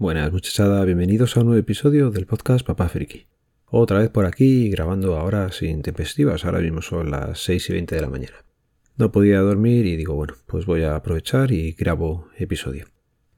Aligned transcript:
Buenas 0.00 0.32
muchachada, 0.32 0.82
bienvenidos 0.86 1.36
a 1.36 1.40
un 1.40 1.48
nuevo 1.48 1.60
episodio 1.60 2.10
del 2.10 2.24
podcast 2.24 2.66
Papá 2.66 2.88
Friki. 2.88 3.26
Otra 3.66 3.98
vez 3.98 4.08
por 4.08 4.24
aquí 4.24 4.70
grabando 4.70 5.18
ahora 5.18 5.52
sin 5.52 5.82
tempestivas, 5.82 6.46
ahora 6.46 6.60
mismo 6.60 6.80
son 6.80 7.10
las 7.10 7.40
6 7.40 7.68
y 7.68 7.72
20 7.74 7.96
de 7.96 8.00
la 8.00 8.08
mañana. 8.08 8.36
No 8.96 9.12
podía 9.12 9.40
dormir 9.40 9.84
y 9.84 9.96
digo, 9.96 10.14
bueno, 10.14 10.36
pues 10.46 10.64
voy 10.64 10.84
a 10.84 10.96
aprovechar 10.96 11.52
y 11.52 11.72
grabo 11.72 12.28
episodio. 12.38 12.86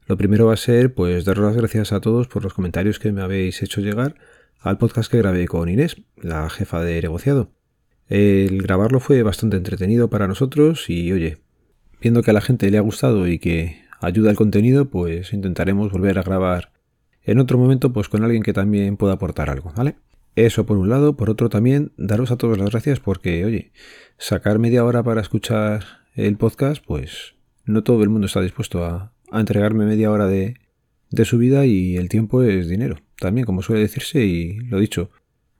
Lo 0.06 0.16
primero 0.16 0.46
va 0.46 0.54
a 0.54 0.56
ser 0.56 0.94
pues 0.94 1.24
daros 1.24 1.46
las 1.46 1.56
gracias 1.56 1.90
a 1.90 2.00
todos 2.00 2.28
por 2.28 2.44
los 2.44 2.54
comentarios 2.54 3.00
que 3.00 3.10
me 3.10 3.22
habéis 3.22 3.60
hecho 3.60 3.80
llegar 3.80 4.14
al 4.60 4.78
podcast 4.78 5.10
que 5.10 5.18
grabé 5.18 5.48
con 5.48 5.68
Inés, 5.68 5.96
la 6.14 6.48
jefa 6.48 6.80
de 6.84 7.02
negociado. 7.02 7.50
El 8.06 8.62
grabarlo 8.62 9.00
fue 9.00 9.24
bastante 9.24 9.56
entretenido 9.56 10.10
para 10.10 10.28
nosotros 10.28 10.88
y 10.88 11.10
oye, 11.10 11.38
viendo 12.00 12.22
que 12.22 12.30
a 12.30 12.34
la 12.34 12.40
gente 12.40 12.70
le 12.70 12.78
ha 12.78 12.82
gustado 12.82 13.26
y 13.26 13.40
que 13.40 13.82
ayuda 14.02 14.30
el 14.30 14.36
contenido, 14.36 14.90
pues 14.90 15.32
intentaremos 15.32 15.90
volver 15.90 16.18
a 16.18 16.22
grabar 16.22 16.72
en 17.24 17.38
otro 17.38 17.56
momento 17.56 17.92
pues 17.92 18.08
con 18.08 18.24
alguien 18.24 18.42
que 18.42 18.52
también 18.52 18.96
pueda 18.96 19.14
aportar 19.14 19.48
algo, 19.48 19.72
¿vale? 19.76 19.94
Eso 20.34 20.66
por 20.66 20.76
un 20.76 20.88
lado, 20.88 21.16
por 21.16 21.30
otro 21.30 21.48
también 21.48 21.92
daros 21.96 22.30
a 22.30 22.36
todos 22.36 22.58
las 22.58 22.70
gracias 22.70 23.00
porque, 23.00 23.44
oye, 23.44 23.72
sacar 24.18 24.58
media 24.58 24.84
hora 24.84 25.02
para 25.02 25.20
escuchar 25.20 25.84
el 26.14 26.36
podcast, 26.36 26.84
pues 26.84 27.34
no 27.64 27.82
todo 27.82 28.02
el 28.02 28.08
mundo 28.08 28.26
está 28.26 28.40
dispuesto 28.40 28.84
a, 28.84 29.12
entregarme 29.32 29.86
media 29.86 30.10
hora 30.10 30.26
de, 30.26 30.58
de 31.10 31.24
su 31.24 31.38
vida 31.38 31.64
y 31.64 31.96
el 31.96 32.10
tiempo 32.10 32.42
es 32.42 32.68
dinero, 32.68 32.96
también 33.18 33.46
como 33.46 33.62
suele 33.62 33.80
decirse 33.80 34.24
y 34.24 34.58
lo 34.58 34.78
dicho. 34.78 35.10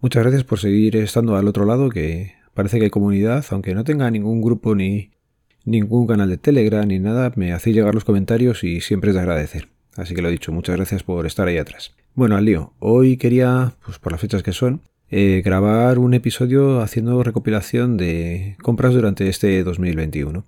Muchas 0.00 0.24
gracias 0.24 0.45
por 0.45 0.58
seguir 0.58 0.97
estando 0.97 1.36
al 1.36 1.48
otro 1.48 1.64
lado, 1.64 1.89
que 1.89 2.34
parece 2.52 2.78
que 2.78 2.84
hay 2.84 2.91
comunidad, 2.91 3.47
aunque 3.50 3.74
no 3.74 3.84
tenga 3.84 4.11
ningún 4.11 4.42
grupo 4.42 4.74
ni, 4.74 5.12
ningún 5.64 6.06
canal 6.06 6.28
de 6.28 6.38
Telegram 6.38 6.86
ni 6.86 6.98
nada, 6.98 7.32
me 7.36 7.52
hacéis 7.52 7.77
llegar 7.77 7.94
los 7.94 8.05
comentarios 8.05 8.64
y 8.64 8.80
siempre 8.80 9.10
es 9.10 9.14
de 9.14 9.20
agradecer. 9.20 9.68
Así 9.96 10.14
que 10.14 10.22
lo 10.22 10.30
dicho, 10.30 10.52
muchas 10.52 10.77
gracias 10.77 11.02
por 11.02 11.27
estar 11.27 11.48
ahí 11.48 11.58
atrás. 11.58 11.94
Bueno, 12.14 12.36
al 12.36 12.44
lío. 12.44 12.72
Hoy 12.78 13.16
quería, 13.16 13.74
pues 13.84 13.98
por 13.98 14.12
las 14.12 14.20
fechas 14.20 14.42
que 14.42 14.52
son, 14.52 14.83
eh, 15.10 15.42
grabar 15.44 15.98
un 15.98 16.14
episodio 16.14 16.80
haciendo 16.80 17.22
recopilación 17.22 17.96
de 17.96 18.56
compras 18.62 18.94
durante 18.94 19.28
este 19.28 19.62
2021. 19.62 20.46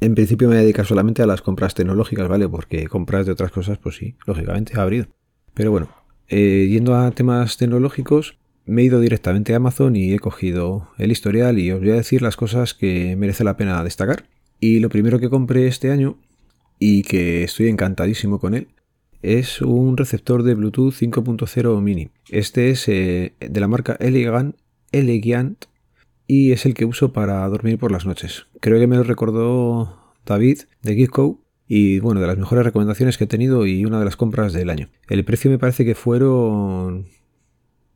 En 0.00 0.14
principio 0.14 0.48
me 0.48 0.54
voy 0.54 0.60
a 0.60 0.62
dedicar 0.62 0.86
solamente 0.86 1.22
a 1.22 1.26
las 1.26 1.42
compras 1.42 1.74
tecnológicas, 1.74 2.28
¿vale? 2.28 2.48
Porque 2.48 2.86
compras 2.86 3.26
de 3.26 3.32
otras 3.32 3.50
cosas, 3.50 3.78
pues 3.78 3.96
sí, 3.96 4.14
lógicamente 4.26 4.74
ha 4.76 4.82
abrido. 4.82 5.06
Pero 5.54 5.72
bueno, 5.72 5.88
eh, 6.28 6.68
yendo 6.70 6.94
a 6.94 7.10
temas 7.10 7.56
tecnológicos, 7.56 8.38
me 8.64 8.82
he 8.82 8.84
ido 8.84 9.00
directamente 9.00 9.54
a 9.54 9.56
Amazon 9.56 9.96
y 9.96 10.12
he 10.12 10.18
cogido 10.20 10.88
el 10.98 11.10
historial 11.10 11.58
y 11.58 11.72
os 11.72 11.80
voy 11.80 11.90
a 11.90 11.94
decir 11.94 12.22
las 12.22 12.36
cosas 12.36 12.74
que 12.74 13.16
merece 13.16 13.42
la 13.42 13.56
pena 13.56 13.82
destacar. 13.82 14.26
Y 14.60 14.80
lo 14.80 14.88
primero 14.88 15.18
que 15.18 15.30
compré 15.30 15.66
este 15.66 15.90
año 15.90 16.18
y 16.78 17.02
que 17.02 17.44
estoy 17.44 17.68
encantadísimo 17.68 18.38
con 18.38 18.54
él 18.54 18.68
es 19.22 19.62
un 19.62 19.96
receptor 19.96 20.42
de 20.42 20.54
Bluetooth 20.54 20.94
5.0 20.94 21.80
mini. 21.80 22.10
Este 22.28 22.70
es 22.70 22.88
eh, 22.88 23.34
de 23.40 23.60
la 23.60 23.68
marca 23.68 23.96
Elegant, 23.98 24.56
Elegant 24.92 25.64
y 26.26 26.52
es 26.52 26.66
el 26.66 26.74
que 26.74 26.84
uso 26.84 27.12
para 27.12 27.46
dormir 27.48 27.78
por 27.78 27.90
las 27.90 28.06
noches. 28.06 28.46
Creo 28.60 28.78
que 28.78 28.86
me 28.86 28.96
lo 28.96 29.02
recordó 29.02 30.14
David 30.24 30.60
de 30.82 30.94
Geekco 30.94 31.40
y 31.66 32.00
bueno, 32.00 32.20
de 32.20 32.26
las 32.26 32.38
mejores 32.38 32.64
recomendaciones 32.64 33.18
que 33.18 33.24
he 33.24 33.28
tenido 33.28 33.66
y 33.66 33.84
una 33.84 33.98
de 33.98 34.04
las 34.04 34.16
compras 34.16 34.52
del 34.52 34.70
año. 34.70 34.88
El 35.08 35.24
precio 35.24 35.50
me 35.50 35.58
parece 35.58 35.84
que 35.84 35.94
fueron 35.94 37.06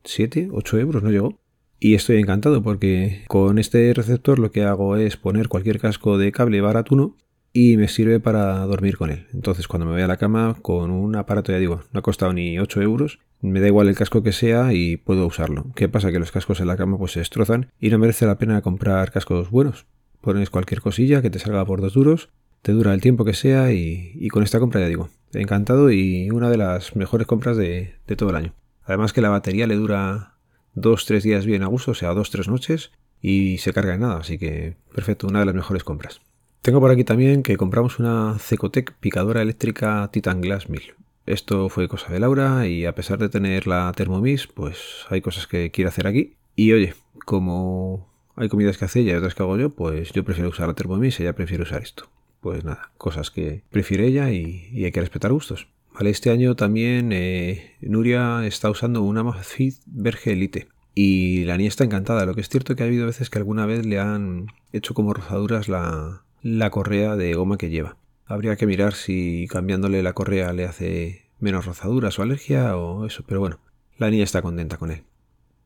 7, 0.03 0.49
8 0.51 0.79
euros, 0.79 1.03
no 1.03 1.09
llegó. 1.09 1.39
Y 1.79 1.95
estoy 1.95 2.17
encantado 2.17 2.63
porque 2.63 3.23
con 3.27 3.59
este 3.59 3.93
receptor 3.93 4.39
lo 4.39 4.51
que 4.51 4.63
hago 4.63 4.95
es 4.95 5.17
poner 5.17 5.49
cualquier 5.49 5.79
casco 5.79 6.17
de 6.17 6.31
cable 6.31 6.61
baratuno 6.61 7.17
y 7.51 7.77
me 7.77 7.87
sirve 7.87 8.19
para 8.19 8.59
dormir 8.65 8.97
con 8.97 9.11
él. 9.11 9.27
Entonces 9.33 9.67
cuando 9.67 9.85
me 9.85 9.91
voy 9.93 10.01
a 10.01 10.07
la 10.07 10.17
cama 10.17 10.55
con 10.61 10.89
un 10.91 11.15
aparato, 11.15 11.51
ya 11.51 11.59
digo, 11.59 11.83
no 11.91 11.99
ha 11.99 12.03
costado 12.03 12.33
ni 12.33 12.57
8 12.57 12.81
euros, 12.81 13.19
me 13.41 13.59
da 13.59 13.67
igual 13.67 13.89
el 13.89 13.95
casco 13.95 14.23
que 14.23 14.31
sea 14.31 14.73
y 14.73 14.97
puedo 14.97 15.27
usarlo. 15.27 15.67
¿Qué 15.75 15.87
pasa? 15.87 16.11
Que 16.11 16.19
los 16.19 16.31
cascos 16.31 16.59
en 16.59 16.67
la 16.67 16.77
cama 16.77 16.97
pues 16.97 17.11
se 17.11 17.19
destrozan 17.19 17.71
y 17.79 17.89
no 17.89 17.99
merece 17.99 18.25
la 18.25 18.37
pena 18.37 18.61
comprar 18.61 19.11
cascos 19.11 19.51
buenos. 19.51 19.85
Pones 20.21 20.49
cualquier 20.49 20.81
cosilla 20.81 21.21
que 21.21 21.29
te 21.29 21.39
salga 21.39 21.65
por 21.65 21.81
dos 21.81 21.93
duros, 21.93 22.29
te 22.61 22.71
dura 22.71 22.93
el 22.93 23.01
tiempo 23.01 23.25
que 23.25 23.33
sea 23.33 23.73
y, 23.73 24.27
con 24.29 24.41
esta 24.41 24.59
compra 24.59 24.79
ya 24.79 24.87
digo, 24.87 25.09
encantado 25.33 25.91
y 25.91 26.29
una 26.31 26.49
de 26.49 26.57
las 26.57 26.95
mejores 26.95 27.27
compras 27.27 27.57
de, 27.57 27.95
de 28.07 28.15
todo 28.15 28.29
el 28.29 28.37
año. 28.37 28.53
Además 28.85 29.13
que 29.13 29.21
la 29.21 29.29
batería 29.29 29.67
le 29.67 29.75
dura 29.75 30.32
dos, 30.73 31.05
tres 31.05 31.23
días 31.23 31.45
bien 31.45 31.63
a 31.63 31.67
gusto, 31.67 31.91
o 31.91 31.95
sea, 31.95 32.13
dos, 32.13 32.29
tres 32.29 32.47
noches, 32.47 32.91
y 33.21 33.57
se 33.59 33.73
carga 33.73 33.95
en 33.95 34.01
nada, 34.01 34.17
así 34.17 34.37
que 34.37 34.75
perfecto, 34.93 35.27
una 35.27 35.39
de 35.39 35.45
las 35.45 35.55
mejores 35.55 35.83
compras. 35.83 36.21
Tengo 36.61 36.79
por 36.79 36.91
aquí 36.91 37.03
también 37.03 37.43
que 37.43 37.57
compramos 37.57 37.99
una 37.99 38.37
Cecotec 38.39 38.93
picadora 38.93 39.41
eléctrica 39.41 40.09
Titan 40.11 40.39
Glass 40.39 40.69
1000. 40.69 40.93
Esto 41.25 41.69
fue 41.69 41.87
cosa 41.87 42.11
de 42.11 42.19
Laura 42.19 42.67
y 42.67 42.85
a 42.85 42.95
pesar 42.95 43.17
de 43.17 43.29
tener 43.29 43.67
la 43.67 43.91
Thermomix, 43.93 44.47
pues 44.47 45.05
hay 45.09 45.21
cosas 45.21 45.47
que 45.47 45.71
quiere 45.71 45.89
hacer 45.89 46.07
aquí. 46.07 46.35
Y 46.55 46.73
oye, 46.73 46.95
como 47.25 48.09
hay 48.35 48.49
comidas 48.49 48.77
que 48.77 48.85
hace 48.85 49.01
ella 49.01 49.13
y 49.13 49.15
otras 49.15 49.35
que 49.35 49.43
hago 49.43 49.57
yo, 49.57 49.69
pues 49.71 50.11
yo 50.11 50.23
prefiero 50.23 50.49
usar 50.49 50.67
la 50.67 50.73
Thermomix 50.73 51.19
y 51.19 51.23
ella 51.23 51.33
prefiere 51.33 51.63
usar 51.63 51.81
esto. 51.81 52.09
Pues 52.39 52.63
nada, 52.63 52.91
cosas 52.97 53.31
que 53.31 53.63
prefiere 53.69 54.07
ella 54.07 54.31
y, 54.31 54.69
y 54.71 54.85
hay 54.85 54.91
que 54.91 55.01
respetar 55.01 55.31
gustos. 55.31 55.67
Este 55.99 56.31
año 56.31 56.55
también 56.55 57.11
eh, 57.13 57.75
Nuria 57.81 58.45
está 58.45 58.69
usando 58.69 59.01
una 59.01 59.21
Amazfit 59.21 59.75
Verge 59.85 60.33
Elite 60.33 60.67
y 60.93 61.45
la 61.45 61.57
niña 61.57 61.69
está 61.69 61.85
encantada. 61.85 62.25
Lo 62.25 62.35
que 62.35 62.41
es 62.41 62.49
cierto 62.49 62.75
que 62.75 62.83
ha 62.83 62.87
habido 62.87 63.05
veces 63.05 63.29
que 63.29 63.39
alguna 63.39 63.65
vez 63.65 63.85
le 63.85 63.99
han 63.99 64.47
hecho 64.73 64.93
como 64.93 65.13
rozaduras 65.13 65.69
la, 65.69 66.23
la 66.41 66.69
correa 66.71 67.15
de 67.15 67.33
goma 67.35 67.57
que 67.57 67.69
lleva. 67.69 67.97
Habría 68.25 68.57
que 68.57 68.67
mirar 68.67 68.93
si 68.93 69.47
cambiándole 69.49 70.03
la 70.03 70.13
correa 70.13 70.51
le 70.53 70.65
hace 70.65 71.25
menos 71.39 71.65
rozaduras 71.65 72.19
o 72.19 72.21
alergia 72.21 72.75
o 72.75 73.05
eso, 73.05 73.23
pero 73.25 73.39
bueno, 73.39 73.59
la 73.97 74.09
niña 74.09 74.23
está 74.23 74.41
contenta 74.41 74.77
con 74.77 74.91
él. 74.91 75.03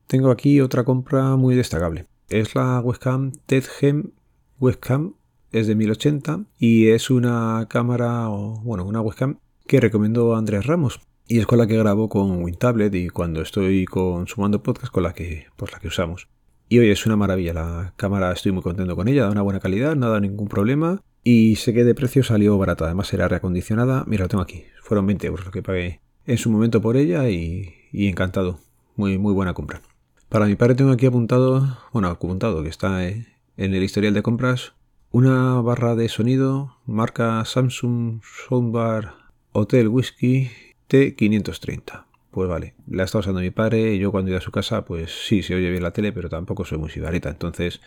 Tengo 0.06 0.32
aquí 0.32 0.62
otra 0.62 0.84
compra 0.84 1.36
muy 1.36 1.56
destacable. 1.56 2.06
Es 2.30 2.56
la 2.56 2.80
webcam 2.80 3.32
TEDGEM 3.48 4.12
Webcam, 4.60 5.14
es 5.52 5.68
de 5.68 5.76
1080 5.76 6.46
y 6.58 6.88
es 6.88 7.10
una 7.10 7.68
cámara 7.70 8.30
o 8.30 8.60
bueno, 8.62 8.86
una 8.86 9.02
webcam 9.02 9.40
que 9.68 9.80
recomendó 9.80 10.36
Andrés 10.36 10.66
Ramos. 10.66 11.00
Y 11.28 11.40
es 11.40 11.46
con 11.46 11.58
la 11.58 11.68
que 11.68 11.78
grabo 11.78 12.08
con 12.08 12.42
WinTablet 12.42 12.96
y 12.96 13.10
cuando 13.10 13.42
estoy 13.42 13.86
consumando 13.86 14.64
podcast 14.64 14.94
con 14.94 15.04
la 15.04 15.14
que, 15.14 15.48
la 15.72 15.80
que 15.80 15.90
usamos. 15.90 16.30
Y 16.70 16.80
hoy 16.80 16.90
es 16.90 17.06
una 17.06 17.18
maravilla, 17.18 17.54
la 17.54 17.94
cámara 17.98 18.32
estoy 18.32 18.54
muy 18.54 18.64
contento 18.64 18.96
con 18.96 19.10
ella, 19.10 19.24
da 19.24 19.32
una 19.32 19.42
buena 19.42 19.60
calidad, 19.60 19.96
no 19.96 20.10
da 20.10 20.22
ningún 20.22 20.48
problema. 20.48 21.02
Y 21.24 21.58
sé 21.58 21.74
que 21.74 21.84
de 21.84 21.96
precio 21.96 22.24
salió 22.24 22.58
barata, 22.58 22.86
además 22.86 23.14
era 23.14 23.28
reacondicionada. 23.28 24.06
Mira, 24.08 24.24
lo 24.24 24.30
tengo 24.30 24.42
aquí, 24.42 24.64
fueron 24.82 25.06
20 25.06 25.28
euros 25.28 25.46
lo 25.46 25.52
que 25.52 25.62
pagué 25.62 26.00
en 26.26 26.38
su 26.38 26.50
momento 26.50 26.82
por 26.82 26.96
ella 26.96 27.30
y, 27.30 27.74
y 27.92 28.08
encantado. 28.08 28.60
Muy, 28.96 29.18
muy 29.18 29.34
buena 29.34 29.54
compra. 29.54 29.82
Para 30.30 30.46
mi 30.46 30.56
padre 30.56 30.76
tengo 30.76 30.92
aquí 30.92 31.06
apuntado, 31.06 31.78
bueno, 31.92 32.08
apuntado 32.08 32.64
que 32.64 32.70
está 32.70 33.06
en 33.06 33.26
el 33.58 33.84
historial 33.84 34.14
de 34.14 34.24
compras, 34.24 34.74
una 35.12 35.60
barra 35.62 35.96
de 35.96 36.10
sonido 36.10 36.78
marca 36.86 37.44
Samsung 37.46 38.22
Soundbar 38.24 39.27
Hotel 39.60 39.88
Whisky 39.88 40.52
T530. 40.88 42.06
Pues 42.30 42.48
vale, 42.48 42.76
la 42.86 43.06
está 43.06 43.18
usando 43.18 43.42
mi 43.42 43.50
padre 43.50 43.96
y 43.96 43.98
yo 43.98 44.12
cuando 44.12 44.30
iba 44.30 44.38
a 44.38 44.42
su 44.42 44.52
casa, 44.52 44.86
pues 44.86 45.26
sí, 45.26 45.42
se 45.42 45.56
oye 45.56 45.72
bien 45.72 45.82
la 45.82 45.94
tele, 45.94 46.14
pero 46.14 46.30
tampoco 46.30 46.64
soy 46.64 46.78
muy 46.78 46.92
sibarita. 46.92 47.30
Entonces, 47.30 47.82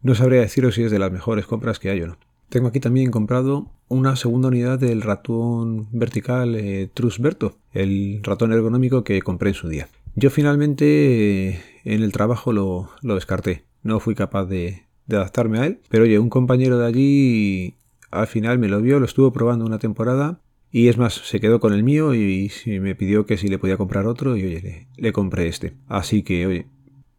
no 0.00 0.14
sabría 0.14 0.42
deciros 0.42 0.76
si 0.76 0.84
es 0.84 0.92
de 0.92 1.00
las 1.00 1.10
mejores 1.10 1.44
compras 1.44 1.80
que 1.80 1.90
hay 1.90 2.02
o 2.02 2.06
no. 2.06 2.18
Tengo 2.50 2.68
aquí 2.68 2.78
también 2.78 3.10
comprado 3.10 3.68
una 3.88 4.14
segunda 4.14 4.46
unidad 4.46 4.78
del 4.78 5.02
ratón 5.02 5.88
vertical 5.90 6.54
eh, 6.54 6.88
Trusberto, 6.94 7.56
el 7.72 8.20
ratón 8.22 8.52
ergonómico 8.52 9.02
que 9.02 9.20
compré 9.20 9.48
en 9.48 9.54
su 9.54 9.68
día. 9.68 9.88
Yo 10.14 10.30
finalmente 10.30 11.48
eh, 11.48 11.60
en 11.82 12.04
el 12.04 12.12
trabajo 12.12 12.52
lo, 12.52 12.90
descarté, 13.02 13.64
no 13.82 13.98
fui 13.98 14.14
capaz 14.14 14.44
de, 14.44 14.84
de 15.06 15.16
adaptarme 15.16 15.58
a 15.58 15.66
él, 15.66 15.80
pero 15.88 16.04
oye, 16.04 16.20
un 16.20 16.30
compañero 16.30 16.78
de 16.78 16.86
allí 16.86 17.74
al 18.12 18.28
final 18.28 18.60
me 18.60 18.68
lo 18.68 18.80
vio, 18.80 19.00
lo 19.00 19.04
estuvo 19.04 19.32
probando 19.32 19.66
una 19.66 19.80
temporada 19.80 20.40
y 20.70 20.88
es 20.88 20.98
más, 20.98 21.14
se 21.14 21.40
quedó 21.40 21.60
con 21.60 21.72
el 21.72 21.82
mío 21.82 22.14
y, 22.14 22.50
me 22.66 22.94
pidió 22.94 23.26
que 23.26 23.36
si 23.36 23.48
le 23.48 23.58
podía 23.58 23.76
comprar 23.76 24.06
otro 24.06 24.36
y 24.36 24.44
oye, 24.44 24.88
le, 24.96 25.12
compré 25.12 25.48
este. 25.48 25.74
Así 25.86 26.22
que, 26.22 26.46
oye, 26.46 26.66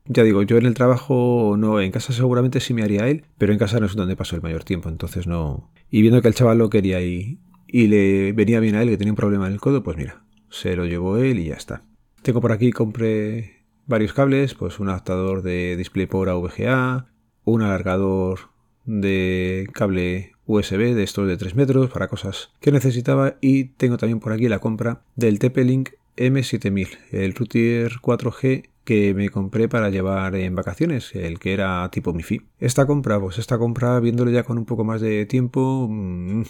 ya 0.06 0.24
digo, 0.24 0.44
yo 0.44 0.57
en 0.57 0.66
el 0.66 0.75
trabajo 0.75 1.56
no, 1.57 1.81
en 1.81 1.92
casa 1.92 2.13
seguramente 2.13 2.60
sí 2.60 2.74
me 2.74 2.84
haría 2.84 3.07
él, 3.07 3.25
pero 3.38 3.51
en 3.51 3.60
casa 3.60 3.80
no 3.80 3.88
es 3.88 3.96
donde 3.96 4.16
paso 4.16 4.36
el 4.36 4.42
mayor 4.42 4.63
tiempo, 4.63 4.90
entonces 4.90 5.25
no. 5.25 5.72
Y 5.90 6.01
viendo 6.01 6.22
que 6.22 6.28
el 6.28 6.36
chaval 6.36 6.60
lo 6.60 6.69
quería 6.69 7.01
y, 7.01 7.40
y 7.68 7.88
le 7.88 8.34
venía 8.34 8.60
bien 8.60 8.75
a 8.75 8.84
él, 8.84 8.90
que 8.90 8.98
tenía 8.98 9.13
un 9.13 9.18
problema 9.18 9.48
en 9.48 9.54
el 9.54 9.60
codo, 9.60 9.84
pues 9.84 9.98
mira, 9.98 10.24
se 10.50 10.75
lo 10.75 10.86
llevó 10.86 11.18
él 11.18 11.40
y 11.40 11.45
ya 11.45 11.56
está. 11.56 11.84
Tengo 12.22 12.42
por 12.42 12.52
aquí, 12.52 12.72
compré 12.72 13.63
varios 13.88 14.13
cables, 14.13 14.54
pues 14.54 14.80
un 14.80 14.90
adaptador 14.90 15.42
de 15.42 15.75
DisplayPort 15.75 16.30
a 16.30 16.36
VGA, 16.36 17.07
un 17.45 17.63
alargador 17.63 18.52
de 18.86 19.68
cable 19.74 20.34
USB 20.50 20.96
de 20.96 21.04
estos 21.04 21.28
de 21.28 21.38
3 21.38 21.56
metros 21.56 21.92
para 21.92 22.07
cosas 22.07 22.50
que 22.60 22.72
necesitaba 22.72 23.36
y 23.40 23.66
tengo 23.66 23.98
también 23.98 24.19
por 24.19 24.34
aquí 24.34 24.50
la 24.50 24.57
compra 24.57 25.01
del 25.16 25.38
TP-Link 25.38 25.92
M7000, 26.18 26.98
el 27.12 27.36
router 27.36 27.92
4G 28.01 28.69
que 28.84 29.13
me 29.13 29.30
compré 29.30 29.69
para 29.69 29.92
llevar 29.92 30.36
en 30.36 30.56
vacaciones, 30.56 31.13
el 31.13 31.38
que 31.38 31.54
era 31.54 31.88
tipo 31.92 32.12
MiFi. 32.13 32.42
Esta 32.60 32.88
compra, 32.88 33.19
pues 33.19 33.38
esta 33.38 33.60
compra, 33.60 34.00
viéndolo 34.00 34.31
ya 34.31 34.42
con 34.42 34.57
un 34.57 34.66
poco 34.66 34.84
más 34.84 35.00
de 35.00 35.28
tiempo, 35.28 35.88
mm, 35.88 36.42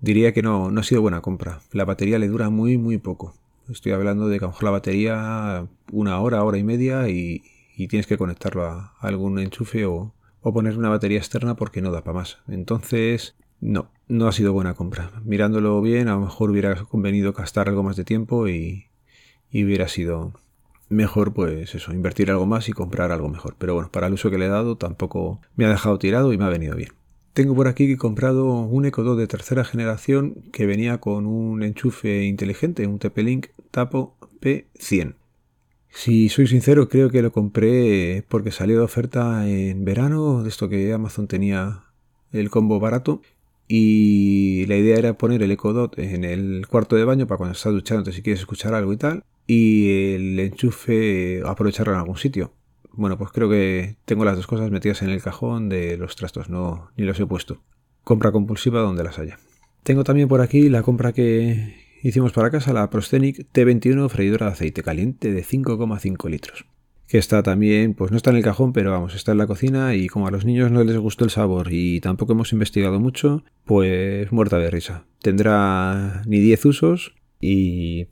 diría 0.00 0.34
que 0.34 0.42
no, 0.42 0.70
no 0.70 0.80
ha 0.80 0.84
sido 0.84 1.00
buena 1.00 1.22
compra. 1.22 1.60
La 1.72 1.86
batería 1.86 2.18
le 2.18 2.28
dura 2.28 2.50
muy, 2.50 2.76
muy 2.76 2.98
poco. 2.98 3.34
Estoy 3.70 3.92
hablando 3.92 4.28
de 4.28 4.38
que 4.38 4.44
a 4.44 4.48
lo 4.48 4.52
mejor 4.52 4.64
la 4.64 4.70
batería 4.70 5.66
una 5.90 6.20
hora, 6.20 6.44
hora 6.44 6.58
y 6.58 6.64
media 6.64 7.08
y, 7.08 7.42
tienes 7.88 8.06
que 8.06 8.18
conectarlo 8.18 8.64
a, 8.64 8.94
algún 9.00 9.38
enchufe 9.38 9.86
o, 9.86 10.12
o 10.44 10.52
poner 10.52 10.76
una 10.78 10.90
batería 10.90 11.18
externa 11.18 11.56
porque 11.56 11.80
no 11.80 11.90
da 11.90 12.04
para 12.04 12.18
más. 12.18 12.38
Entonces, 12.46 13.34
no, 13.60 13.90
no 14.08 14.28
ha 14.28 14.32
sido 14.32 14.52
buena 14.52 14.74
compra. 14.74 15.10
Mirándolo 15.24 15.80
bien, 15.80 16.08
a 16.08 16.12
lo 16.12 16.20
mejor 16.20 16.50
hubiera 16.50 16.76
convenido 16.84 17.32
gastar 17.32 17.68
algo 17.68 17.82
más 17.82 17.96
de 17.96 18.04
tiempo 18.04 18.46
y, 18.46 18.88
y 19.50 19.64
hubiera 19.64 19.88
sido 19.88 20.34
mejor 20.90 21.32
pues 21.32 21.74
eso, 21.74 21.94
invertir 21.94 22.30
algo 22.30 22.44
más 22.44 22.68
y 22.68 22.72
comprar 22.72 23.10
algo 23.10 23.30
mejor. 23.30 23.56
Pero 23.58 23.72
bueno, 23.72 23.90
para 23.90 24.06
el 24.06 24.12
uso 24.12 24.30
que 24.30 24.36
le 24.36 24.44
he 24.44 24.50
dado 24.50 24.76
tampoco 24.76 25.40
me 25.56 25.64
ha 25.64 25.70
dejado 25.70 25.98
tirado 25.98 26.30
y 26.34 26.38
me 26.38 26.44
ha 26.44 26.50
venido 26.50 26.76
bien. 26.76 26.92
Tengo 27.32 27.54
por 27.54 27.66
aquí 27.66 27.96
comprado 27.96 28.60
un 28.60 28.84
Echo 28.84 29.02
2 29.02 29.16
de 29.16 29.26
tercera 29.26 29.64
generación 29.64 30.44
que 30.52 30.66
venía 30.66 30.98
con 30.98 31.26
un 31.26 31.62
enchufe 31.62 32.24
inteligente, 32.24 32.86
un 32.86 32.98
TP-Link 32.98 33.46
Tapo 33.70 34.14
P100. 34.42 35.14
Si 35.94 36.28
soy 36.28 36.46
sincero, 36.46 36.88
creo 36.88 37.08
que 37.10 37.22
lo 37.22 37.32
compré 37.32 38.24
porque 38.28 38.50
salió 38.50 38.76
de 38.78 38.84
oferta 38.84 39.48
en 39.48 39.84
verano, 39.84 40.42
de 40.42 40.48
esto 40.48 40.68
que 40.68 40.92
Amazon 40.92 41.28
tenía 41.28 41.84
el 42.32 42.50
combo 42.50 42.80
barato. 42.80 43.22
Y 43.68 44.66
la 44.66 44.76
idea 44.76 44.98
era 44.98 45.16
poner 45.16 45.42
el 45.42 45.50
Echo 45.50 45.72
Dot 45.72 45.98
en 45.98 46.24
el 46.24 46.66
cuarto 46.68 46.96
de 46.96 47.04
baño 47.04 47.26
para 47.26 47.38
cuando 47.38 47.54
estás 47.54 47.72
duchando 47.72 48.12
si 48.12 48.20
quieres 48.20 48.40
escuchar 48.40 48.74
algo 48.74 48.92
y 48.92 48.98
tal 48.98 49.24
y 49.46 50.14
el 50.14 50.40
enchufe 50.40 51.42
aprovecharlo 51.44 51.92
en 51.92 51.98
algún 51.98 52.16
sitio. 52.16 52.52
Bueno, 52.92 53.18
pues 53.18 53.30
creo 53.32 53.48
que 53.50 53.96
tengo 54.04 54.24
las 54.24 54.36
dos 54.36 54.46
cosas 54.46 54.70
metidas 54.70 55.02
en 55.02 55.10
el 55.10 55.22
cajón 55.22 55.68
de 55.68 55.96
los 55.96 56.16
trastos, 56.16 56.48
no 56.48 56.90
ni 56.96 57.04
los 57.04 57.18
he 57.18 57.26
puesto. 57.26 57.60
Compra 58.04 58.32
compulsiva 58.32 58.80
donde 58.80 59.04
las 59.04 59.18
haya. 59.18 59.38
Tengo 59.82 60.04
también 60.04 60.28
por 60.28 60.40
aquí 60.40 60.68
la 60.68 60.82
compra 60.82 61.12
que 61.12 61.83
hicimos 62.08 62.32
para 62.32 62.50
casa, 62.50 62.72
la 62.72 62.90
Proscenic 62.90 63.46
T21 63.52 64.08
freidora 64.08 64.46
de 64.46 64.52
aceite 64.52 64.82
caliente 64.82 65.32
de 65.32 65.42
5,5 65.42 66.28
litros. 66.28 66.66
Que 67.08 67.18
está 67.18 67.42
también, 67.42 67.94
pues 67.94 68.10
no 68.10 68.16
está 68.16 68.30
en 68.30 68.36
el 68.36 68.42
cajón, 68.42 68.72
pero 68.72 68.90
vamos, 68.90 69.14
está 69.14 69.32
en 69.32 69.38
la 69.38 69.46
cocina 69.46 69.94
y 69.94 70.08
como 70.08 70.26
a 70.26 70.30
los 70.30 70.44
niños 70.44 70.70
no 70.70 70.84
les 70.84 70.98
gustó 70.98 71.24
el 71.24 71.30
sabor 71.30 71.68
y 71.70 72.00
tampoco 72.00 72.32
hemos 72.32 72.52
investigado 72.52 73.00
mucho, 73.00 73.44
pues 73.64 74.30
muerta 74.32 74.58
de 74.58 74.70
risa. 74.70 75.06
Tendrá 75.20 76.22
ni 76.26 76.40
10 76.40 76.64
usos 76.66 77.14
y 77.40 78.08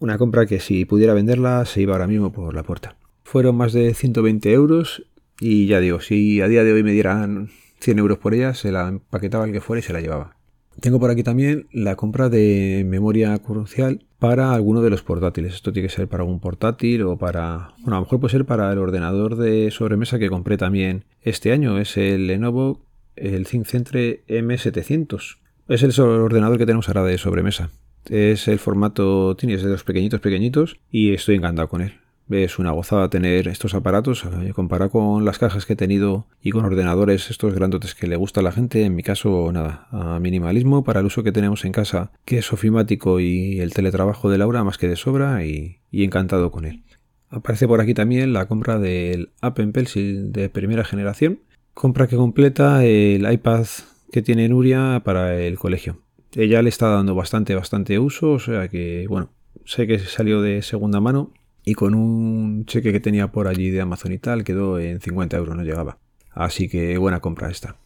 una 0.00 0.16
compra 0.16 0.46
que 0.46 0.60
si 0.60 0.84
pudiera 0.84 1.14
venderla 1.14 1.64
se 1.64 1.82
iba 1.82 1.94
ahora 1.94 2.06
mismo 2.06 2.32
por 2.32 2.54
la 2.54 2.62
puerta. 2.62 2.96
Fueron 3.24 3.56
más 3.56 3.72
de 3.72 3.94
120 3.94 4.52
euros 4.52 5.04
y 5.40 5.66
ya 5.66 5.80
digo, 5.80 6.00
si 6.00 6.40
a 6.40 6.48
día 6.48 6.64
de 6.64 6.72
hoy 6.72 6.82
me 6.82 6.92
dieran 6.92 7.50
100 7.80 7.98
euros 7.98 8.18
por 8.18 8.34
ella, 8.34 8.54
se 8.54 8.72
la 8.72 8.88
empaquetaba 8.88 9.44
el 9.44 9.52
que 9.52 9.60
fuera 9.60 9.80
y 9.80 9.82
se 9.82 9.92
la 9.92 10.00
llevaba. 10.00 10.37
Tengo 10.80 11.00
por 11.00 11.10
aquí 11.10 11.24
también 11.24 11.66
la 11.72 11.96
compra 11.96 12.28
de 12.28 12.84
memoria 12.86 13.36
crucial 13.38 14.04
para 14.20 14.52
alguno 14.52 14.80
de 14.80 14.90
los 14.90 15.02
portátiles. 15.02 15.54
Esto 15.54 15.72
tiene 15.72 15.88
que 15.88 15.94
ser 15.94 16.06
para 16.06 16.22
algún 16.22 16.38
portátil 16.38 17.02
o 17.02 17.16
para... 17.16 17.72
Bueno, 17.78 17.96
a 17.96 18.00
lo 18.00 18.02
mejor 18.02 18.20
puede 18.20 18.32
ser 18.32 18.44
para 18.44 18.72
el 18.72 18.78
ordenador 18.78 19.36
de 19.36 19.70
sobremesa 19.72 20.20
que 20.20 20.28
compré 20.28 20.56
también 20.56 21.04
este 21.22 21.50
año. 21.50 21.78
Es 21.78 21.96
el 21.96 22.28
Lenovo, 22.28 22.80
el 23.16 23.46
ThinkCentre 23.46 24.24
M700. 24.28 25.38
Es 25.68 25.82
el 25.82 26.00
ordenador 26.00 26.58
que 26.58 26.66
tenemos 26.66 26.88
ahora 26.88 27.02
de 27.04 27.18
sobremesa. 27.18 27.70
Es 28.08 28.46
el 28.46 28.60
formato, 28.60 29.36
tienes 29.36 29.62
de 29.62 29.70
los 29.70 29.82
pequeñitos, 29.82 30.20
pequeñitos, 30.20 30.78
y 30.90 31.12
estoy 31.12 31.34
encantado 31.34 31.68
con 31.68 31.82
él. 31.82 31.92
Es 32.30 32.58
una 32.58 32.72
gozada 32.72 33.08
tener 33.08 33.48
estos 33.48 33.72
aparatos, 33.72 34.24
eh, 34.24 34.52
comparado 34.52 34.90
con 34.90 35.24
las 35.24 35.38
cajas 35.38 35.64
que 35.64 35.72
he 35.72 35.76
tenido 35.76 36.26
y 36.42 36.50
con 36.50 36.64
ordenadores 36.64 37.30
estos 37.30 37.54
grandotes 37.54 37.94
que 37.94 38.06
le 38.06 38.16
gusta 38.16 38.40
a 38.40 38.42
la 38.42 38.52
gente. 38.52 38.84
En 38.84 38.94
mi 38.94 39.02
caso, 39.02 39.50
nada, 39.50 39.88
a 39.90 40.20
minimalismo 40.20 40.84
para 40.84 41.00
el 41.00 41.06
uso 41.06 41.22
que 41.22 41.32
tenemos 41.32 41.64
en 41.64 41.72
casa, 41.72 42.12
que 42.26 42.38
es 42.38 42.52
ofimático 42.52 43.18
y 43.18 43.60
el 43.60 43.72
teletrabajo 43.72 44.28
de 44.28 44.36
Laura 44.36 44.62
más 44.62 44.76
que 44.76 44.88
de 44.88 44.96
sobra 44.96 45.44
y, 45.46 45.80
encantado 45.90 46.50
con 46.50 46.66
él. 46.66 46.84
Aparece 47.30 47.66
por 47.66 47.80
aquí 47.80 47.94
también 47.94 48.34
la 48.34 48.46
compra 48.46 48.78
del 48.78 49.30
Apple 49.40 49.68
Pencil 49.68 50.30
de 50.30 50.50
primera 50.50 50.84
generación, 50.84 51.40
compra 51.72 52.08
que 52.08 52.16
completa 52.16 52.84
el 52.84 53.30
iPad 53.30 53.66
que 54.12 54.20
tiene 54.20 54.48
Nuria 54.50 55.00
para 55.02 55.38
el 55.40 55.58
colegio. 55.58 56.02
Ella 56.34 56.60
le 56.60 56.68
está 56.68 56.88
dando 56.88 57.14
bastante, 57.14 57.54
bastante 57.54 57.98
uso, 57.98 58.32
o 58.32 58.38
sea 58.38 58.68
que, 58.68 59.06
bueno, 59.08 59.30
sé 59.64 59.86
que 59.86 59.98
salió 59.98 60.42
de 60.42 60.60
segunda 60.60 61.00
mano 61.00 61.32
y 61.68 61.74
con 61.74 61.94
un 61.94 62.64
cheque 62.64 62.92
que 62.92 63.00
tenía 63.00 63.30
por 63.30 63.46
allí 63.46 63.68
de 63.68 63.82
Amazon 63.82 64.12
y 64.12 64.18
tal 64.18 64.42
quedó 64.42 64.78
en 64.78 65.02
50 65.02 65.36
euros, 65.36 65.54
no 65.54 65.62
llegaba. 65.62 65.98
Así 66.30 66.66
que 66.66 66.96
buena 66.96 67.20
compra 67.20 67.50
esta. 67.50 67.76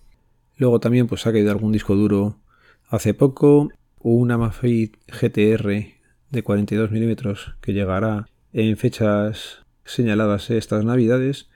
Luego 0.57 0.79
también 0.79 1.09
pues 1.09 1.27
ha 1.27 1.33
caído 1.33 1.51
algún 1.51 1.73
disco 1.73 1.97
duro. 1.97 2.39
Hace 2.87 3.13
poco, 3.13 3.71
una 3.99 4.35
Amafit 4.35 4.99
GTR 5.09 5.87
de 6.31 6.43
42 6.45 6.93
milímetros 6.93 7.57
que 7.61 7.73
llegará 7.73 8.29
en 8.53 8.77
fechas 8.77 9.65
señaladas 9.85 10.51
estas 10.51 10.85
navidades. 10.85 11.51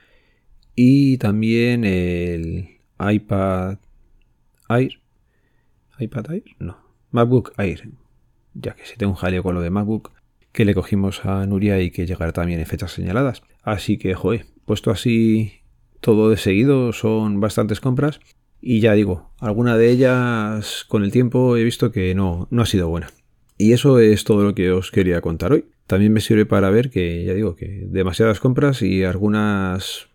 Y 0.74 1.18
también 1.18 1.84
el 1.84 2.80
iPad 2.98 3.78
Air. 4.68 5.00
iPad 6.00 6.32
Air, 6.32 6.44
no, 6.58 6.76
MacBook 7.12 7.52
Air, 7.56 7.88
ya 8.54 8.74
que 8.74 8.84
si 8.84 8.96
tengo 8.96 9.12
un 9.12 9.16
jaleo 9.16 9.44
con 9.44 9.54
lo 9.54 9.60
de 9.60 9.70
MacBook 9.70 10.15
que 10.56 10.64
le 10.64 10.74
cogimos 10.74 11.24
a 11.24 11.46
Nuria 11.46 11.80
y 11.80 11.92
que 11.92 12.06
llegará 12.06 12.32
también 12.32 12.58
en 12.58 12.66
fechas 12.66 12.90
señaladas. 12.90 13.42
Así 13.62 13.98
que, 13.98 14.14
joder, 14.14 14.46
puesto 14.64 14.90
así 14.90 15.60
todo 16.00 16.30
de 16.30 16.36
seguido, 16.36 16.92
son 16.92 17.38
bastantes 17.40 17.80
compras 17.80 18.20
y 18.60 18.80
ya 18.80 18.94
digo, 18.94 19.30
alguna 19.38 19.76
de 19.76 19.90
ellas 19.90 20.84
con 20.88 21.04
el 21.04 21.12
tiempo 21.12 21.56
he 21.56 21.62
visto 21.62 21.92
que 21.92 22.14
no, 22.14 22.48
no 22.50 22.62
ha 22.62 22.66
sido 22.66 22.88
buena. 22.88 23.08
Y 23.58 23.72
eso 23.72 24.00
es 24.00 24.24
todo 24.24 24.42
lo 24.42 24.54
que 24.54 24.72
os 24.72 24.90
quería 24.90 25.20
contar 25.20 25.52
hoy. 25.52 25.66
También 25.86 26.12
me 26.12 26.20
sirve 26.20 26.46
para 26.46 26.70
ver 26.70 26.90
que, 26.90 27.24
ya 27.24 27.34
digo, 27.34 27.54
que 27.54 27.86
demasiadas 27.86 28.40
compras 28.40 28.82
y 28.82 29.04
algunas 29.04 30.08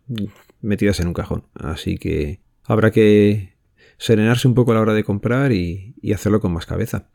metidas 0.62 1.00
en 1.00 1.08
un 1.08 1.14
cajón. 1.14 1.44
Así 1.54 1.98
que 1.98 2.40
habrá 2.66 2.92
que 2.92 3.54
serenarse 3.98 4.48
un 4.48 4.56
poco 4.56 4.72
a 4.72 4.76
la 4.76 4.82
hora 4.82 4.94
de 4.94 5.04
comprar 5.04 5.52
y, 5.52 5.96
hacerlo 6.14 6.42
con 6.42 6.52
más 6.52 6.66
cabeza. 6.66 7.08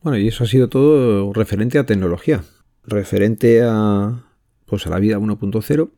Bueno, 0.00 0.16
y 0.16 0.28
eso 0.28 0.44
ha 0.44 0.46
sido 0.46 0.68
todo 0.68 1.32
referente 1.32 1.78
a 1.78 1.86
tecnología, 1.86 2.44
referente 2.88 3.62
a 3.62 4.24
pues 4.66 4.86
a 4.86 4.90
la 4.90 4.98
vida 4.98 5.18
1.0. 5.18 5.90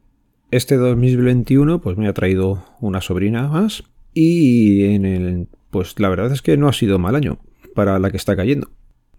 Este 0.50 0.76
2021 0.76 1.80
pues 1.80 1.96
me 1.96 2.08
ha 2.08 2.14
traído 2.14 2.64
una 2.80 3.00
sobrina 3.00 3.48
más 3.48 3.84
y 4.12 4.84
en 4.84 5.04
el 5.04 5.48
pues 5.70 5.98
la 5.98 6.08
verdad 6.08 6.32
es 6.32 6.42
que 6.42 6.56
no 6.56 6.68
ha 6.68 6.72
sido 6.72 6.98
mal 6.98 7.14
año 7.14 7.38
para 7.74 7.98
la 7.98 8.10
que 8.10 8.16
está 8.16 8.36
cayendo. 8.36 8.70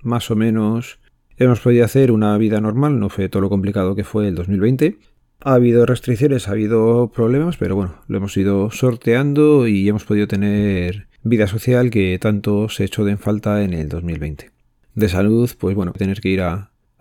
Más 0.01 0.31
o 0.31 0.35
menos 0.35 0.99
hemos 1.37 1.59
podido 1.59 1.85
hacer 1.85 2.11
una 2.11 2.37
vida 2.37 2.61
normal, 2.61 2.99
no 2.99 3.09
fue 3.09 3.29
todo 3.29 3.41
lo 3.41 3.49
complicado 3.49 3.95
que 3.95 4.03
fue 4.03 4.27
el 4.27 4.35
2020 4.35 4.97
ha 5.43 5.55
habido 5.55 5.85
restricciones, 5.85 6.47
ha 6.47 6.51
habido 6.51 7.11
problemas, 7.13 7.57
pero 7.57 7.75
bueno, 7.75 7.95
lo 8.07 8.17
hemos 8.17 8.37
ido 8.37 8.69
sorteando 8.71 9.67
y 9.67 9.87
hemos 9.89 10.05
podido 10.05 10.27
tener 10.27 11.07
vida 11.23 11.47
social 11.47 11.89
que 11.89 12.17
tanto 12.19 12.69
se 12.69 12.85
echó 12.85 13.05
de 13.05 13.11
en 13.11 13.17
falta 13.17 13.63
en 13.63 13.73
el 13.73 13.89
2020. 13.89 14.51
De 14.93 15.09
salud, 15.09 15.49
pues 15.57 15.75
bueno, 15.75 15.93
tener 15.93 16.21
que 16.21 16.29
ir 16.29 16.41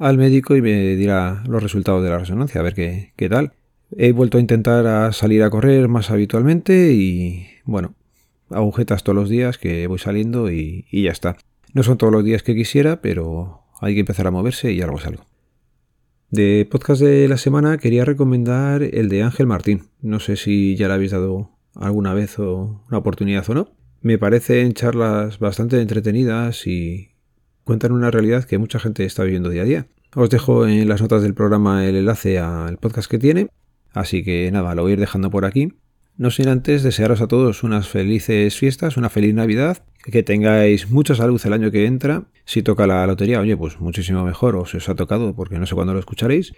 al 0.00 0.16
médico 0.18 0.56
y 0.56 0.62
me 0.62 0.96
dirá 0.96 1.44
los 1.46 1.62
resultados 1.62 2.02
de 2.02 2.10
la 2.10 2.18
resonancia, 2.18 2.60
a 2.60 2.64
ver 2.64 2.74
qué, 2.74 3.12
qué 3.16 3.28
tal. 3.28 3.52
He 3.96 4.12
vuelto 4.12 4.38
a 4.38 4.40
intentar 4.40 4.86
a 4.86 5.12
salir 5.12 5.42
a 5.42 5.50
correr 5.50 5.88
más 5.88 6.10
habitualmente 6.10 6.92
y 6.92 7.46
bueno, 7.64 7.94
agujetas 8.48 9.04
todos 9.04 9.16
los 9.16 9.28
días 9.28 9.58
que 9.58 9.86
voy 9.86 9.98
saliendo 9.98 10.50
y, 10.50 10.86
y 10.90 11.04
ya 11.04 11.12
está. 11.12 11.36
No 11.74 11.82
son 11.82 11.98
todos 11.98 12.12
los 12.12 12.24
días 12.24 12.42
que 12.42 12.54
quisiera, 12.54 13.02
pero 13.02 13.62
hay 13.80 13.94
que 13.94 14.00
empezar 14.00 14.26
a 14.26 14.30
moverse 14.30 14.72
y 14.72 14.80
algo 14.80 14.98
es 14.98 15.06
algo. 15.06 15.26
De 16.30 16.66
podcast 16.70 17.02
de 17.02 17.28
la 17.28 17.36
semana 17.36 17.76
quería 17.78 18.04
recomendar 18.04 18.82
el 18.82 19.08
de 19.08 19.22
Ángel 19.22 19.46
Martín. 19.46 19.88
No 20.00 20.18
sé 20.18 20.36
si 20.36 20.76
ya 20.76 20.88
le 20.88 20.94
habéis 20.94 21.10
dado 21.10 21.50
alguna 21.74 22.14
vez 22.14 22.38
o 22.38 22.82
una 22.88 22.98
oportunidad 22.98 23.48
o 23.50 23.54
no. 23.54 23.72
Me 24.00 24.16
parecen 24.16 24.72
charlas 24.72 25.38
bastante 25.38 25.80
entretenidas 25.80 26.66
y 26.66 27.09
cuentan 27.64 27.92
una 27.92 28.10
realidad 28.10 28.44
que 28.44 28.58
mucha 28.58 28.78
gente 28.78 29.04
está 29.04 29.24
viviendo 29.24 29.48
día 29.48 29.62
a 29.62 29.66
día. 29.66 29.86
Os 30.14 30.30
dejo 30.30 30.66
en 30.66 30.88
las 30.88 31.00
notas 31.00 31.22
del 31.22 31.34
programa 31.34 31.86
el 31.86 31.96
enlace 31.96 32.38
al 32.38 32.78
podcast 32.78 33.10
que 33.10 33.18
tiene. 33.18 33.48
Así 33.92 34.24
que 34.24 34.50
nada, 34.50 34.74
lo 34.74 34.82
voy 34.82 34.92
a 34.92 34.94
ir 34.94 35.00
dejando 35.00 35.30
por 35.30 35.44
aquí. 35.44 35.72
No 36.16 36.30
sin 36.30 36.48
antes 36.48 36.82
desearos 36.82 37.20
a 37.20 37.28
todos 37.28 37.62
unas 37.62 37.88
felices 37.88 38.56
fiestas, 38.58 38.96
una 38.96 39.08
feliz 39.08 39.34
Navidad, 39.34 39.82
que 40.04 40.22
tengáis 40.22 40.90
mucha 40.90 41.14
salud 41.14 41.40
el 41.44 41.52
año 41.52 41.70
que 41.70 41.86
entra. 41.86 42.24
Si 42.44 42.62
toca 42.62 42.86
la 42.86 43.06
lotería, 43.06 43.40
oye, 43.40 43.56
pues 43.56 43.80
muchísimo 43.80 44.24
mejor, 44.24 44.56
o 44.56 44.66
si 44.66 44.76
os 44.76 44.88
ha 44.88 44.94
tocado, 44.94 45.34
porque 45.34 45.58
no 45.58 45.66
sé 45.66 45.74
cuándo 45.74 45.94
lo 45.94 46.00
escucharéis. 46.00 46.52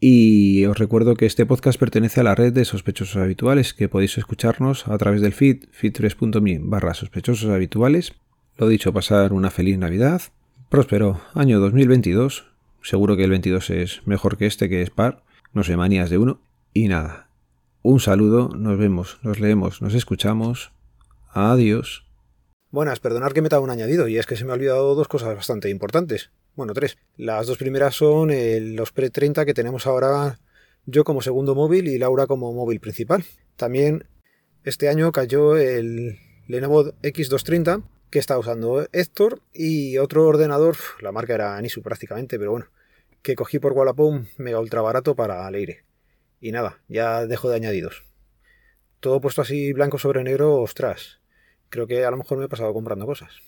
Y 0.00 0.64
os 0.64 0.78
recuerdo 0.78 1.14
que 1.14 1.26
este 1.26 1.46
podcast 1.46 1.78
pertenece 1.78 2.20
a 2.20 2.24
la 2.24 2.34
red 2.34 2.52
de 2.52 2.64
sospechosos 2.64 3.16
habituales, 3.16 3.72
que 3.72 3.88
podéis 3.88 4.18
escucharnos 4.18 4.88
a 4.88 4.98
través 4.98 5.20
del 5.20 5.32
feed, 5.32 5.66
feed3.me 5.80 6.58
barra 6.62 6.94
sospechosos 6.94 7.50
habituales. 7.50 8.14
Lo 8.58 8.68
dicho, 8.68 8.92
pasar 8.92 9.32
una 9.32 9.50
feliz 9.50 9.78
Navidad, 9.78 10.22
próspero 10.74 11.20
año 11.34 11.60
2022. 11.60 12.46
Seguro 12.82 13.16
que 13.16 13.22
el 13.22 13.30
22 13.30 13.70
es 13.70 14.02
mejor 14.06 14.36
que 14.36 14.46
este, 14.46 14.68
que 14.68 14.82
es 14.82 14.90
par, 14.90 15.22
no 15.52 15.62
sé, 15.62 15.76
manías 15.76 16.10
de 16.10 16.18
uno. 16.18 16.40
Y 16.72 16.88
nada, 16.88 17.28
un 17.82 18.00
saludo, 18.00 18.48
nos 18.48 18.76
vemos, 18.76 19.20
nos 19.22 19.38
leemos, 19.38 19.80
nos 19.80 19.94
escuchamos. 19.94 20.72
Adiós. 21.28 22.04
Buenas, 22.72 22.98
perdonad 22.98 23.30
que 23.30 23.40
me 23.40 23.46
he 23.52 23.56
un 23.56 23.70
añadido, 23.70 24.08
y 24.08 24.18
es 24.18 24.26
que 24.26 24.34
se 24.34 24.44
me 24.44 24.50
ha 24.50 24.54
olvidado 24.54 24.96
dos 24.96 25.06
cosas 25.06 25.36
bastante 25.36 25.70
importantes. 25.70 26.32
Bueno, 26.56 26.72
tres. 26.72 26.98
Las 27.16 27.46
dos 27.46 27.56
primeras 27.56 27.94
son 27.94 28.32
los 28.74 28.90
Pre 28.90 29.10
30 29.10 29.44
que 29.44 29.54
tenemos 29.54 29.86
ahora 29.86 30.40
yo 30.86 31.04
como 31.04 31.22
segundo 31.22 31.54
móvil 31.54 31.86
y 31.86 31.98
Laura 31.98 32.26
como 32.26 32.52
móvil 32.52 32.80
principal. 32.80 33.24
También 33.54 34.08
este 34.64 34.88
año 34.88 35.12
cayó 35.12 35.56
el 35.56 36.18
Lenovo 36.48 36.86
X230 37.00 37.84
que 38.14 38.20
está 38.20 38.38
usando 38.38 38.86
Héctor 38.92 39.42
y 39.52 39.98
otro 39.98 40.24
ordenador, 40.28 40.76
la 41.00 41.10
marca 41.10 41.34
era 41.34 41.56
Anisu 41.56 41.82
prácticamente, 41.82 42.38
pero 42.38 42.52
bueno, 42.52 42.66
que 43.22 43.34
cogí 43.34 43.58
por 43.58 43.72
Wallapop 43.72 44.24
mega 44.38 44.60
ultra 44.60 44.82
barato 44.82 45.16
para 45.16 45.50
Leire. 45.50 45.84
Y 46.40 46.52
nada, 46.52 46.80
ya 46.86 47.26
dejo 47.26 47.48
de 47.50 47.56
añadidos. 47.56 48.04
Todo 49.00 49.20
puesto 49.20 49.42
así 49.42 49.72
blanco 49.72 49.98
sobre 49.98 50.22
negro, 50.22 50.60
ostras, 50.60 51.18
creo 51.70 51.88
que 51.88 52.04
a 52.04 52.10
lo 52.12 52.16
mejor 52.18 52.38
me 52.38 52.44
he 52.44 52.48
pasado 52.48 52.72
comprando 52.72 53.04
cosas. 53.04 53.40